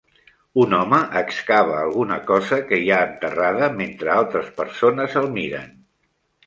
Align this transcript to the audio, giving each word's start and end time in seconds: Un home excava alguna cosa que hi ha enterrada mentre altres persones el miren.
Un 0.61 0.71
home 0.77 1.01
excava 1.21 1.75
alguna 1.81 2.17
cosa 2.31 2.59
que 2.71 2.81
hi 2.85 2.91
ha 2.97 3.03
enterrada 3.11 3.71
mentre 3.83 4.13
altres 4.19 4.53
persones 4.61 5.21
el 5.25 5.35
miren. 5.41 5.75